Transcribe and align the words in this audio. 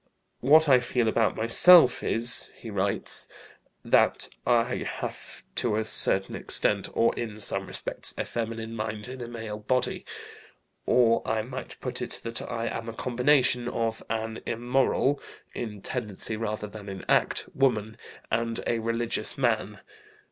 "What 0.39 0.67
I 0.67 0.79
feel 0.79 1.07
about 1.07 1.35
myself 1.35 2.01
is," 2.01 2.49
he 2.55 2.71
writes, 2.71 3.27
"that 3.85 4.29
I 4.47 4.77
have 4.77 5.43
to 5.57 5.75
a 5.75 5.85
certain 5.85 6.33
extent, 6.35 6.89
or 6.95 7.13
in 7.15 7.39
some 7.39 7.67
respects, 7.67 8.11
a 8.17 8.25
feminine 8.25 8.73
mind 8.75 9.07
in 9.07 9.21
a 9.21 9.27
male 9.27 9.59
body; 9.59 10.03
or, 10.87 11.21
I 11.23 11.43
might 11.43 11.77
put 11.81 12.01
it 12.01 12.19
that 12.23 12.41
I 12.41 12.65
am 12.65 12.89
a 12.89 12.93
combination 12.93 13.67
of 13.67 14.01
an 14.09 14.39
immoral 14.47 15.21
(in 15.53 15.83
tendency, 15.83 16.35
rather 16.35 16.65
than 16.65 16.89
in 16.89 17.05
act) 17.07 17.45
woman 17.53 17.95
and 18.31 18.59
a 18.65 18.79
religious 18.79 19.37
man. 19.37 19.81